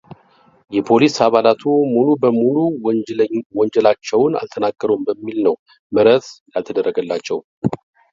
የፖሊስ 0.75 1.15
አባላቱ 1.25 1.63
ሙሉ 1.91 2.07
በሙሉ 2.23 2.55
ወንጀላቸውን 3.59 4.37
አልተናገሩም 4.41 5.03
በሚል 5.09 5.37
ነው 5.47 5.55
ምህረት 5.95 6.27
ያልተደረገላቸው። 6.55 7.39